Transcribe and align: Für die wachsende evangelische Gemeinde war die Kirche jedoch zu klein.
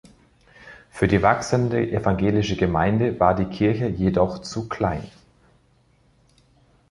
Für 0.89 1.07
die 1.07 1.21
wachsende 1.21 1.87
evangelische 1.91 2.55
Gemeinde 2.57 3.19
war 3.19 3.35
die 3.35 3.45
Kirche 3.55 3.85
jedoch 3.87 4.39
zu 4.39 4.67
klein. 4.67 5.07